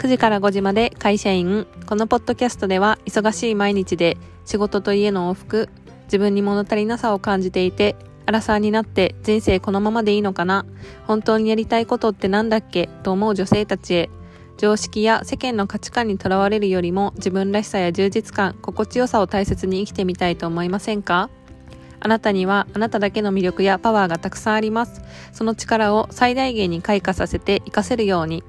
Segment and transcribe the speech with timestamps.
[0.00, 1.66] 9時から5時まで会社員。
[1.84, 5.68] このポッドキャストでは忙しい毎日で仕事と家の往復、
[6.04, 10.64] 自分に物足りなさを感じていて、アラサーになって人生このままでいいのかな？
[11.06, 12.88] 本当にやりたいことってなんだっけ？
[13.02, 14.10] と思う女性たちへ、
[14.56, 21.28] 常識や世間の価値観にとらわれるよりも自分らしさや充実感、心地よさを大切に生きてみたいと思いませんか？
[22.00, 25.02] あなたにはあなただけの魅力やパワーがたくさんあります。
[25.34, 28.42] その力を最大限に開花させて活かせるように。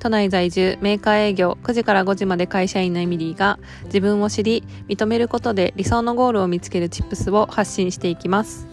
[0.00, 8.66] 都内在住、メーカー営業、9時から5時まで会社員のエミリーが自分を知り、認めることで理想のゴールを見つけるチップスを発信していきます。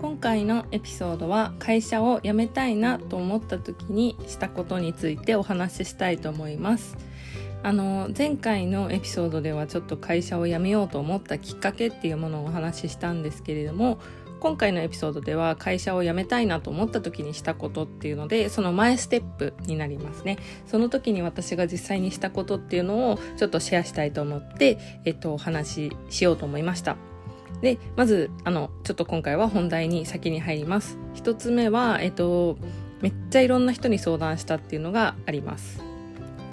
[0.00, 6.96] 今回のエピソードは会社を辞めたいなと思った時にしたことについてお話ししたいと思います。
[7.64, 13.98] あの前回のエピソードではちょっと会社を辞めようと思ったきっかけっていうものをお話ししたんですけれども
[14.38, 20.36] 今回のエピソードでは会社を辞めたいなと思った時にしたことっていうのでその前ステップになりますね。
[20.66, 24.76] その時に私が実際にしたことっていうのをちょっとシェアしたいと思って、
[25.06, 26.98] えっと、お話ししようと思いました。
[27.62, 30.98] でまずあのちょっと今回は本題に先に入ります。
[31.14, 32.58] 一つ目はえっと
[33.00, 35.93] めっちゃいろんな人に相談したっていうのがあります。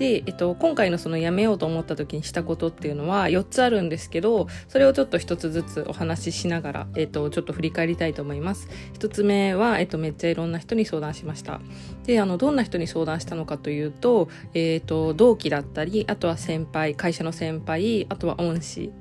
[0.01, 8.67] で、えっと、今回のその辞めようと思った時にしたことっていうのは4つあるんですけどそれをちょっと1つずつお話ししながら、えっと、ちょっと振り返りたいと思います。
[8.97, 11.61] 1つ目は、えっと、めっちゃいろんな人に相談しました。
[12.07, 18.91] であのどんな人に相談したのかというと,、えっと同期だったりあとは先輩会社の先輩あとは恩師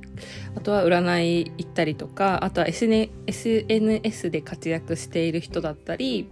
[0.54, 6.28] あとは占い行ったりとかあとは SNS で活躍している人だったり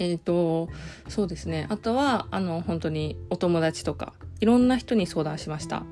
[0.00, 0.68] えっ、ー、と、
[1.08, 1.66] そうですね。
[1.68, 5.84] あとは、あの、本当にお友達とか、いろんな人に相談しました。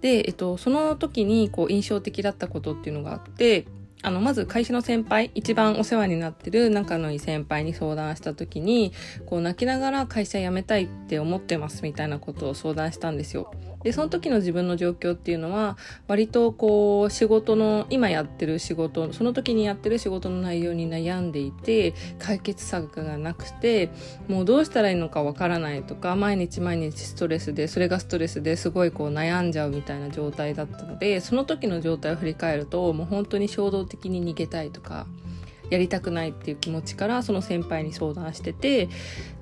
[0.00, 3.66] で、えっ、と、その時に、こう、印象的だったことっていうのがあって、
[4.02, 8.92] あの、まず会社の先輩、一番お世話になってる仲のいい先輩に相談した時に、
[9.26, 13.52] こう泣きながら会社辞めたいって思ってますみたいなことを相談したんですよ。
[13.82, 15.76] でその時の自分の状況っていうのは
[16.06, 23.90] 割とこう仕事の今やってる仕事その時にやってる仕事の内容に悩んでいて解決策がなくて
[24.28, 35.06] もうどうしたらいいのかわからないとか毎日毎日ストレスでそれがストレスですごいこう悩んじゃうみたいな状態だったのでその時の状態を振り返るともう本当に衝動的に逃げたいとか
[35.70, 38.88] やりたくないっていう気持ちからその先輩に相談してて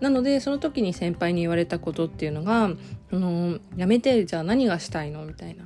[0.00, 2.70] なのでその時に先輩に言われたことっていうのが
[3.12, 5.64] 「あのやめてじゃあ何がしたいの?」みたいな。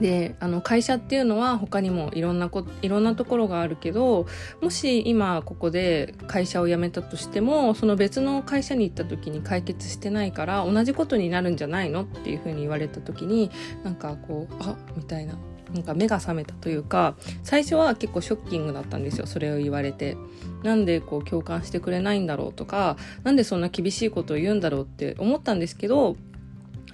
[0.00, 4.26] であの会社っていうのは他にもいろんなこいろんなところがあるけど
[4.60, 12.02] もし今ここで会社を辞めたとしてもその別の会社に行った時に解決してないから同じことになるんじゃないの？
[12.02, 13.52] っていうふうに言われた時に
[13.84, 15.34] なんかこうあみたいな
[15.74, 20.16] なんか目が覚めたというか最初は結構ショッキングだったんですよそれを言われて
[20.62, 26.16] なんでこう共感してくれないんだろうとかなんでそんな厳しいことを言うんだろうって思ったんですけど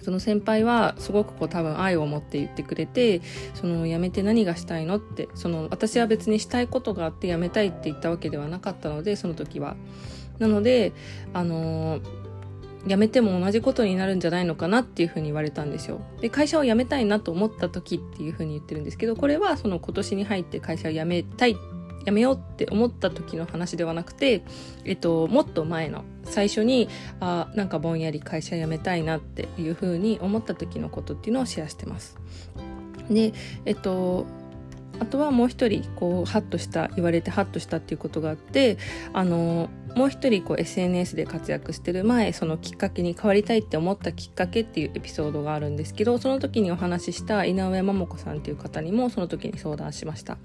[0.01, 3.21] その先輩はすごくこう多分愛を持って言ってくれて
[3.55, 9.77] その辞めて何がしたいのってその私は別にしたいことがあって辞めたいって言ったわけではなかったのでその時は。
[10.39, 10.93] なので
[11.35, 12.28] あのー
[12.89, 16.01] 辞めても同じことになるんじゃないのかなっていうふうに言われたんですよ。
[16.21, 21.57] で会社を辞めたいなと思った時っていうふうに言ってるんですけどこれはその今年に入って会社を辞めたい
[22.05, 24.43] 辞めようって思った時の話ではなくて、
[24.85, 26.89] えっと、もっと前の最初に
[27.21, 32.17] あなんかぼんやり会社辞めたいなっていうふうに思った時のことっていうのをシェアしてます。
[33.11, 33.33] で
[33.65, 34.27] えっと
[35.01, 38.79] あとはもう一人こうハッとした言われてハッとしたっていうことがあって
[39.13, 50.39] あのもう一人こう SNS で活躍してる前そのきっかけに変わりたいって思ったきっかけっていうエピソードがあるんですけどその時にお話しした井上桃子さんっていう方にもその時に相談しました。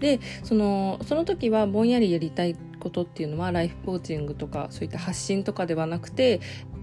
[0.00, 6.40] でそのその時はぼんやりやりたいことっていうのはライフコーチングとかそういった発信とかではなくて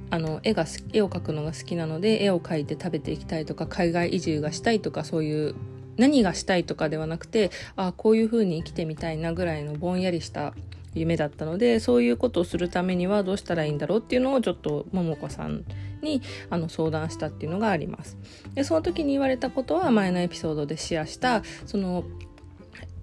[0.10, 5.56] あの絵が絵を描くのが好きなので絵を描いて食べていきたいとか海外移住がしたいとかそういう
[5.98, 10.54] 何がしたいとかではなくてああこういう風に生きてみたいなぐらいのぼんやりした
[10.94, 15.66] 夢だったのでそういうことをするためにはどうしたらいいんだろうっていうのをちょっとももこさん
[16.02, 18.18] にあの相談したっていうのがあります。
[18.54, 22.06] でその時に言われたことは前のエピソードでシェアしたその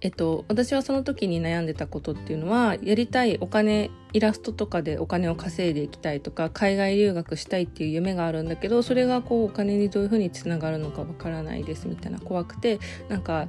[0.02, 13.46] えっと、私はその時に悩んでたことっていうのはやりたいお金イラストとかでお金を稼いでいきたいとか海外留学したいっていう夢があるんだけどそれがこうお金にどういうふうにつながるのかわからないですみたいな怖くてなんか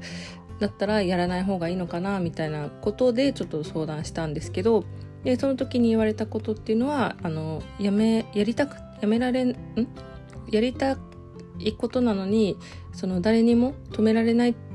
[0.59, 4.85] だったらやらない方がいいのかなみたいなことでちょっと相談したんですけど
[5.23, 9.57] でその時に言われたことっていうのはあのやめやりたくやめられん
[10.51, 10.97] やりた
[11.57, 12.57] いことなのに
[12.91, 14.72] その誰にも止められないって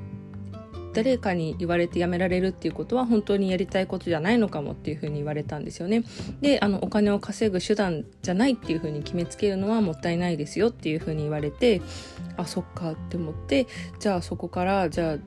[0.95, 6.03] 誰かに言われて辞められるっていうことは本当にやりたいことじゃないのかもっていうふうに言われたんですよね。
[6.41, 11.83] であのお金を稼ぐ手段じゃないっていうふうに決めつけるのはもったいないですよっていうふうに言われて
[12.37, 13.67] あそっかって思って
[13.99, 15.19] じゃあそこからじゃあ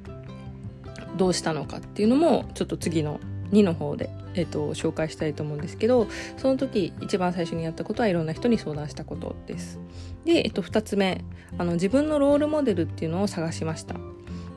[1.17, 3.19] どうしたのかっていうのもちょっと次の
[3.51, 9.79] 2の方で、えーと、紹介したいと思うんですけどその時一番最初にやったことはいろんな人に相談したことです。
[10.25, 11.23] で、えーと、2つ目
[11.57, 13.95] あの自分のロールモデルっていうのを探しました。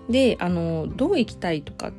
[0.09, 1.93] であのどう行きたいとか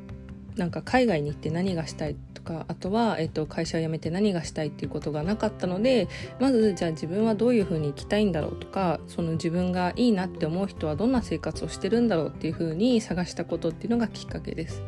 [0.56, 6.08] なんか海外に行って何がしたいとかあとは、えっと、会社を辞めて何がしたいっていうことがなかったので
[6.40, 14.82] まずじゃあ自分はどういうふうに行きたいんだろうとかその自分がいいなって思う人はどんな生活をしてるんだろうっていうふうに探したことっていうのがきっかけです。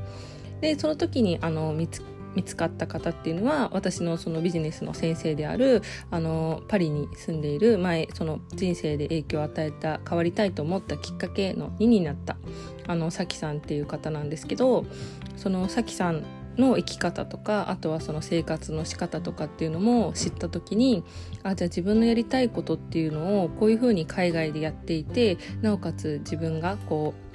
[0.61, 2.03] でその時にあの見つ
[2.35, 12.37] 見つかった方っていうのは私のそのビジネスの先生であるあのパリに住んでいる前その人生で影響を与えた変わりたいと思ったきっかけの2になった
[12.87, 14.85] あのさきさんっていう方なんですけど
[15.37, 16.25] そのさきさん
[16.59, 21.05] の生き方とかあとはその生活の仕方とかっていうのも知った時に
[21.43, 27.28] あじゃあ自分のやりたいことっていうのをこういうふうに海外でやっていてなおかつ自分がこう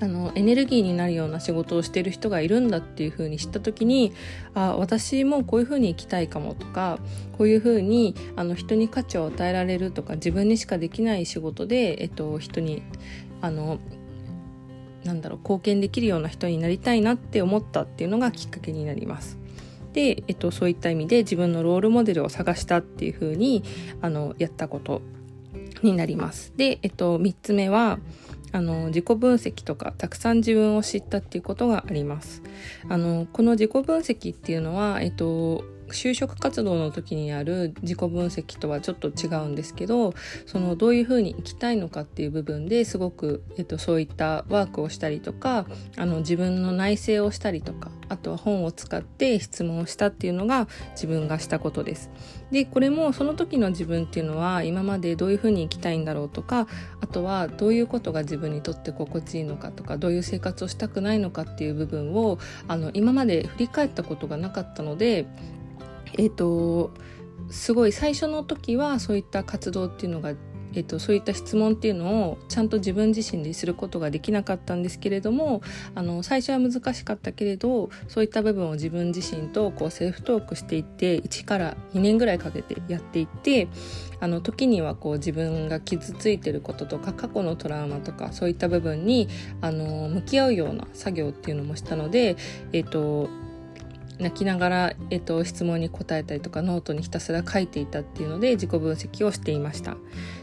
[0.00, 4.12] あのエネルギーになるような仕事をしてる人がいるんだっていう風に知った時に
[4.54, 6.98] あ私もこういう風に生きたいかもとか
[7.36, 12.82] こういう風にあに人に価値を与えられるとか自分にしかできない仕事で、えっと、人に
[13.42, 13.78] あの
[15.04, 19.38] なんだろう貢献できるような人になりたいなって思ったっていうのがきっかけになります。
[19.92, 23.64] で、えっと、そういった意味で自分のロールモデルを探したっていう風に
[24.02, 25.02] あにやったこと
[25.82, 26.52] になります。
[26.56, 27.98] で、えっと、3つ目は
[28.52, 32.42] あの自己分析とかたくさん自分を知ったっていうことがあります。
[32.88, 35.64] あのこの自己分析っていうのは、えっと、
[35.94, 40.14] 就職活動の時にある自己分析とはちょっと違うんですけど
[40.46, 45.66] そのどういうふうに生きたいのかっていう部分ですごく、えっと、そういったワークをしたりとか
[45.96, 52.10] あの自分の内省をしたりとかあとは本を使って質問をしたっていうのが自分がしたことです。
[52.50, 56.66] でこれもその時の自分っていうのは今までどういうふうに生きたいんだろうとか
[57.00, 65.26] あとはどういうことが自分にとって心地いいのかとかどういう生活をしたくないのかっていう部分をあの今まで振り返ったことがなかったので
[66.18, 66.90] えっ、ー、と
[67.50, 70.34] すごい最初の時はそういった活動っていうのが
[70.74, 75.62] えっと、そういった質問っていうのをちゃんと自分自身ですることができなかったんですけれども
[75.94, 83.68] あの最初は難しかったけれどそういった部分を自分自身とこうセルフトークしていって1から2年ぐらいかけてやっていって
[84.20, 89.28] あの時にはこう自分が傷ついてることとか過去のトラウマとかそういった部分に
[89.60, 92.36] あの向き合うような作業っていうのもしたので、
[92.72, 93.28] えっと
[94.20, 99.96] 泣きながら、えっと、質問に答えたりとかノートにひたすら書いていたっていうので自己分析をしていました。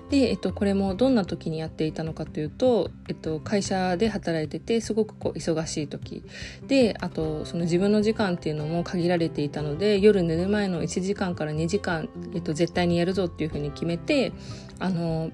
[0.09, 6.23] で、えっと、これもどんな時にやっていたのかというと、えっと、会社で働いててすごくこう忙しい時
[6.67, 14.31] であとその自分の時間っていうのも限られていたので夜寝る前の1時間から2時間、えっと、絶対にやるぞっていうふうに決めて
[14.79, 15.29] あの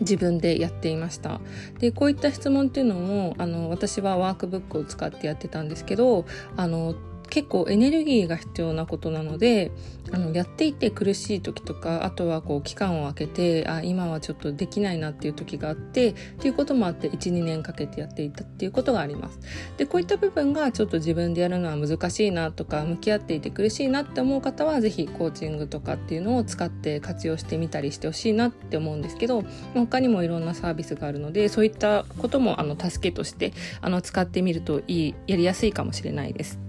[0.00, 1.40] 自分でやっていました
[1.78, 6.24] でこういった質問っていうのもあの私はワークブックを使ってやってたんですけど
[6.56, 6.94] あの
[7.28, 9.70] 結構エネルギーが必要なことなので
[10.12, 19.38] あのやっていて苦しい時とかあとはこう期間を空けてあ今はちょっとできないなっていう時があってっていうこともあって12年かけてやっていたっていうことがあります。
[19.76, 36.67] でこういった部分がちょっと自分でやるのは難しいなとか向き合っていて苦しいなって思う方は是非コーチングとかっていうのを使って活用してみたりしてほしいなって思うんですけど他にもいろんなサービスがあるのでそういったこともあの助けとしてあの使ってみるといいやりやすいかもしれないです。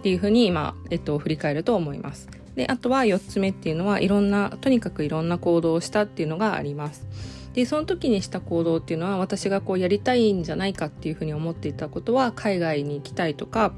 [0.00, 2.28] っていうふうに今、えっと、振り返ると思います。
[2.56, 7.06] であとは4つ目っていうのはいろんなとにかくいろんな行動をしたっていうのがあります。
[7.52, 13.72] でその時にした行動っていうのは私がこうやりたいんじゃないかっていうふうに思っていたことは海外に行きたいとか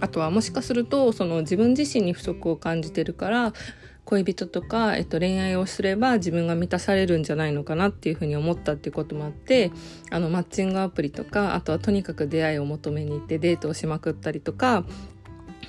[0.00, 3.52] あとはもしかするとその自分自身に不足を感じてるから
[4.04, 9.70] 恋人とか、えっと、恋愛をすれば自分が満たされるんじゃないのかなっていうふうに思ったっていうこともあって
[10.10, 14.84] あのマッチングアプリとかあとはとにかく出会いを求めに行ってデートをしまくったりとか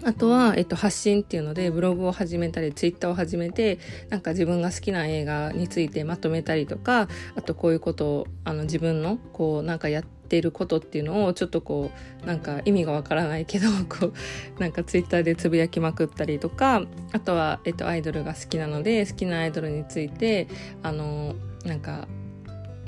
[0.03, 11.91] あとは、えっと、発信っていうのでブログを始めたりツイッターを始めてなんか自分が好きな映画についてまとめたりとかあとこういうことをあの自分のこうなんかやってることっていうのをちょっとこ
[12.23, 14.13] うなんか意味がわからないけど こ
[14.57, 20.47] うなんかツイッターでつぶやきまくったりとかあとは、えっと、アイドルが好きなので好きなアイドルについて
[20.83, 22.07] あのなんか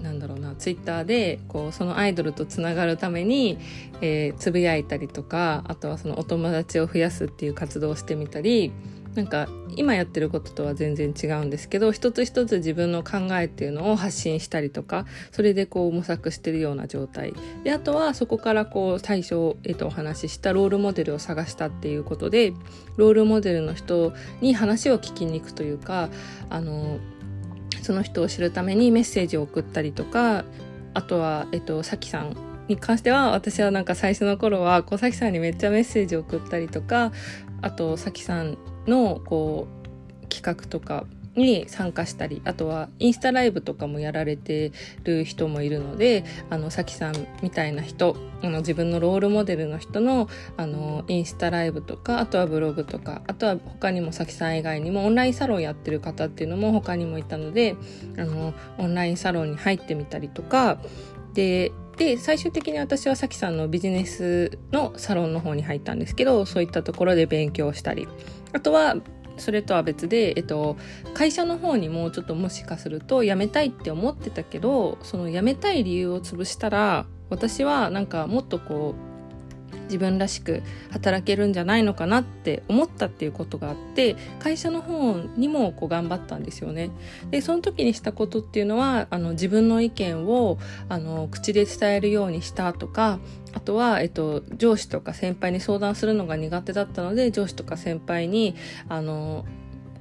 [0.02, 3.58] なんだろうなツイッターでこうそのアイドルとつながるために、
[4.02, 8.72] えー、つぶやいたりとかあとはそのお友達を増やすっていう活動をしてみたり
[9.18, 17.34] なんか今やってることとは全然違うんですけど一つ一つ自分の考えっていうのを発信したりとかそれでこう模索してるような状態。
[17.64, 22.54] であとはそこからこう最初、えっと、お話ししたロールモデルを探したっていうことで
[22.98, 26.10] ロールモデルの人に話を聞きに行くというか
[26.52, 27.00] あの
[27.82, 30.46] その人を知るためにメッセージを送ったりとか
[30.94, 32.36] あとは、えっと、さきさん
[32.68, 37.12] に関しては私はなんか最初の頃はこうさきさんにめっちゃメッセージを送ったりとか
[37.62, 38.58] あとさきさん
[38.88, 39.68] のこ
[40.24, 41.06] う企画とか
[41.38, 44.72] に参加したりあとはインスタライブとかもやられて
[45.04, 50.28] る人もいるのであのさきさんみたいな人あの自分のロールモデルの人の
[50.58, 57.76] あのインスタライブとかあとはブログとかあとは他にもさきさん以外にもオンラインサロンやってる方っていうのも他にもいたので
[58.18, 60.80] あのオンラインサロンに入ってみたりとか
[61.34, 68.08] でで最終的に私はさきさんのビジネスのサロンの方に入ったんですけどそういったところで勉強したり
[68.54, 68.96] あとは
[69.38, 70.78] それとは別で、えっと、
[71.14, 79.07] 会社の方にもちょっともしかすると辞めたいって思ってたけどその辞めたい理由を潰したら私はなんかもっとこう
[79.88, 86.90] 自分らしく働けるんじゃないのかなって思ったっていうことがあって会社の方にもこう頑張ったんですよね。
[87.32, 90.58] でその時にしたことっていうのはあの自分の意見を
[90.90, 93.20] あの口で伝えるようにしたとか
[93.54, 98.56] あとは、えっと、上司とか先輩に相談するのが苦手だったので上司とか先輩に
[98.88, 99.46] あの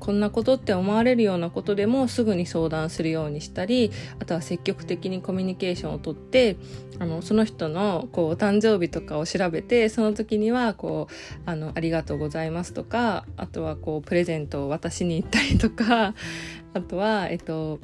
[0.07, 6.57] こんなことって思われるようなことでもすぐに相談するようにしたりあとは積極的にコミュニケーションをとって
[7.01, 16.15] あのその人のこうお誕生日とかを調べてその時にはこうあの「ありがとうございます」とかあとはこうプレゼントを渡しに行ったりとか
[16.73, 17.81] あとはえっと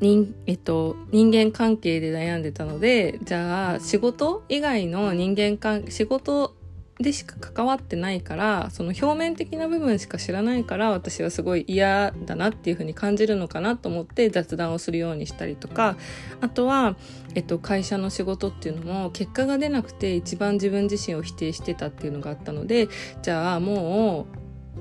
[0.00, 6.55] 人えっと、人間関係で悩んでたのでじゃあ仕事以外の人間関仕事
[6.98, 15.96] でしか関わってないからその表面的な部分しか知らないから私はすごい嫌だなっていうふうに感じるのかなと思って雑談をするようにしたりとか
[16.40, 16.96] あとは、
[17.34, 22.88] えっと、会社の仕事っていうのも結果が出なくて一番自分自身を否定してたっていうのがあったので
[23.20, 24.26] じゃあも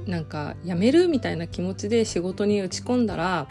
[0.05, 3.48] うなんか辞めるみたいな気持ちで仕事に打ち込んだら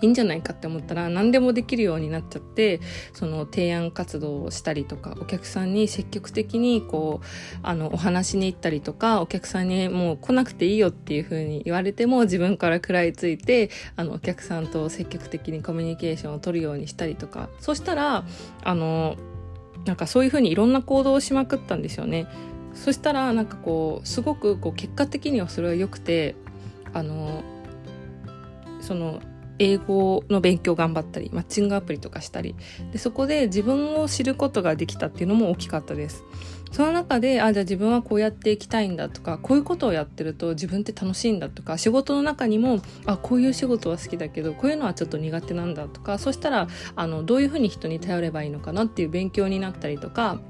[0.00, 2.80] いいんじゃないかって思ったら何でもできるようになっちゃって
[3.12, 7.26] その提案活動をしたりとかお客さんに積極的にこう
[7.62, 18.24] あのお話に行ったりとかお客さんにもう来なくていいよっていう風に言われても自分から食らいついてあのお客さんと積極的にコミュニケーションを取るようにしたりとかそしたら
[18.62, 19.16] あの
[19.84, 22.26] なんかそういう風にいろんな行動をしまくったんですよね。
[22.74, 26.36] そしたらなんかこうすごくこう結果的にはそれは良くて
[26.92, 27.42] あの
[28.80, 29.20] その
[29.58, 32.54] 英語の勉強頑張ったりマッチングアプリとかしたり。
[32.92, 36.24] でそこで自分を知ることができたっていうのも大きかったです。
[36.70, 50.40] その中であじゃあ自分はこうやっていきたいんだとかこういうことをやってると自分って楽しいんだとか仕事の中にもあこういう仕事は好きだけどこういうのはちょっと苦手なんだとかそしたらあのどういうふうに人に頼ればいいのかなっていう勉強になったりとか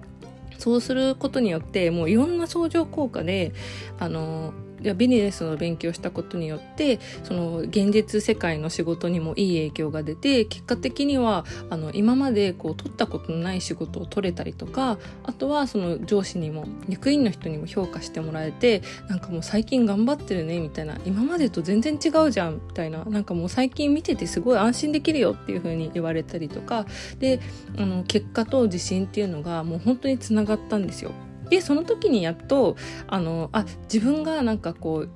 [0.59, 3.53] そうすることによってもういろんな相乗効果で
[4.01, 26.87] あのやビジネスの勉強したことによってその現実世界の仕事にもいい影響が出て結果的にはあの今までこう取ったことのない仕事を取れたりとかあとはその上司にも役員の人にも評価してもらえてなんかもう最近頑張ってるねみたいな今までと全然違うじゃんみたいななんかもう最近見ててすごい安心できるよっていう風に言われたりとか
[27.19, 27.41] で
[27.77, 31.13] あの結果と自信っていうのがもう本当につながったんですよ。
[31.51, 32.77] でその時にやっと
[33.07, 35.11] あのあ自分がなんかこう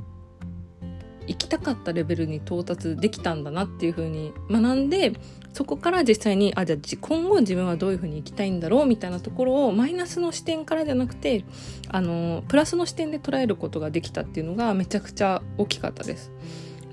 [1.27, 5.13] 行きたかったレベルに到達できたんだなっていう風に学んで
[5.53, 11.45] そこから実際にあじゃあ今後自分はどういう風に生きたいんだろうみたいなところをマイナスの視点からじゃなくて
[11.89, 16.33] あのプラスの視点で捉えることができたっていうのがめちゃくちゃ大きかったです。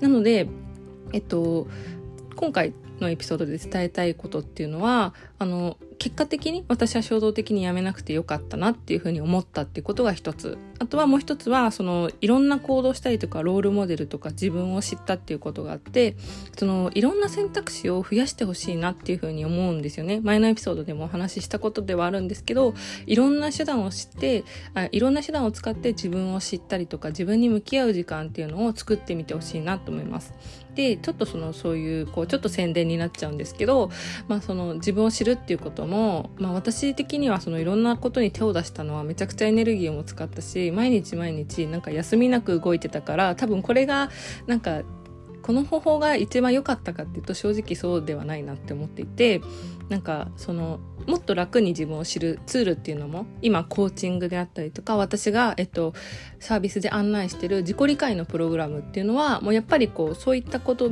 [0.00, 0.48] なので
[1.12, 1.66] えっと
[2.36, 10.56] 今回のエピソードで伝えたいことっていうのはあの結果的に私は衝動的にやめなくてよかったなっていうふうに思ったっていうことが一つ。
[10.78, 16.16] あとはもう一つはそのいろんな行動したりとかロールモデルとか自分を知ったっていうことがあって
[16.56, 20.20] そのいろんな選択肢を増やしてほしいなっていうふうに思うんですよね。
[20.22, 22.72] 前のエピソードでもお話ししたことではあるんですけど
[23.06, 30.32] いろんな手段を知ってあいろんな手段を使って自分を知ったりとか自分に向き合う時間っていうのを作ってみてほしいなと思います。
[30.74, 33.90] でちょっとそのそういうこうちょっと宣伝になっちゃうんですけど、
[34.28, 44.10] まあ、その自分を知るっていうことも、まあ、私的にはそのいろんなことに手を出したのはめちゃくちゃエネルギーも使ったし毎日毎日なんか休みなく動いてたから多分これが
[44.46, 44.82] なんか
[45.42, 49.40] この方法が一番良かったかっていうと正直そうではないなって思っていて
[49.88, 55.94] なんかそのもっと楽に自分を知るツールっていうのも今コーチングであったりとか私が、えっと、
[56.38, 60.90] サービスで案内してる自己理解のプログラムっていうのはもうやっぱりこうそういったこと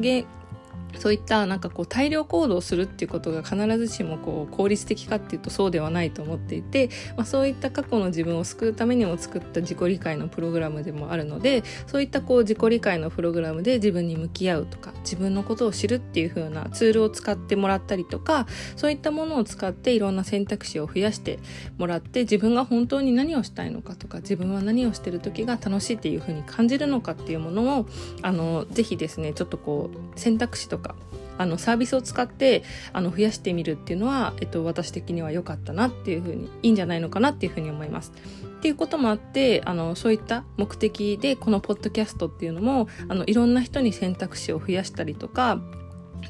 [0.99, 21.39] そういったなんかこう大量行動するっていうことが必ずしもこう効率的かっていうとそうではないと思っていて、まあ、そういった過去の自分を救うためにも作った自己理解のプログラムでもあるのでそういったこう自己理解のプログラムで自分に向き合うとか自分のことを知るっていう風なツールを使ってもらったりとかそういったものを使っていろんな選択肢を増やして
[21.77, 27.87] もらって自分が本当に何をしたいのかとか自分は何をしてる時が楽しいっていう風に感じるのかっていうものを
[28.23, 30.95] あのぜひですねちょっとこう選択肢ととか
[31.39, 38.13] あのサービスを使ってあの増やしてみるっていうのは、えっと、私的には良かったなっていうふうにいいんじゃないのかなっていうふうに思います。
[38.45, 45.61] っていうこともあってあのそういった目的でこのポッドキャストっていうのもあのいろんな人に選択肢を増やしたりとか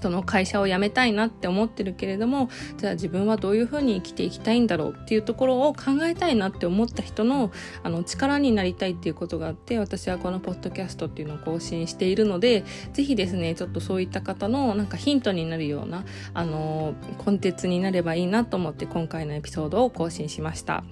[0.00, 7.50] その会社を辞めたいなって思ってるけれどもじゃあ自分はどういうふうに生きていきたいんだろうっていうところを考えたいなって思った人の
[7.82, 16.04] あの力になりたいっていうことがあって私はこのポッドキャストっていうのを更新しているのでぜひですねちょっとそういった方のなんかヒントになるような
[16.34, 20.84] あのコンテンツになればいいなと思って今回のエピソードを更新しました。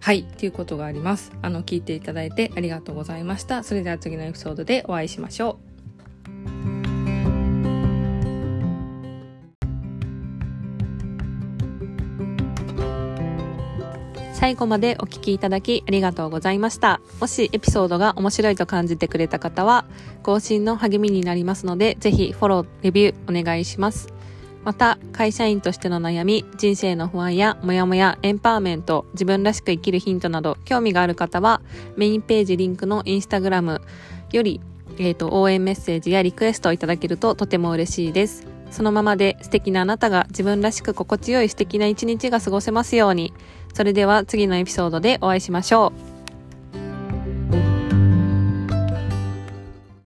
[0.00, 1.32] はい、っていうことがあります。
[1.42, 3.62] あの、聞いていただいてありがとうございました。
[3.62, 5.67] それでは次のエピソードでお会いしましょう。
[14.38, 17.00] 最後までお聞きいただきありがとうございました。
[17.20, 19.84] もしエピソードが面白いと感じてくれた方は、
[20.22, 24.14] 更新の励みになりますので、ぜひフォロー、レビューお願いします。
[24.62, 31.60] また、会社員としての悩み、人生の不安やモヤモヤ、エンパワーメント、自分らしく生きるヒントなど、興味がある方は、
[31.96, 33.80] メインページリンクのインスタグラム
[34.30, 34.60] より、
[34.98, 38.46] えっ、ー、と、応援メッセージやリクエストをいただけるととても嬉しいです。
[38.70, 43.32] そのままで素敵なあなたが自分らしく心地よい素敵な一日が過ごせますように。
[43.74, 46.07] それでは次のエピソードでお会いしましょう。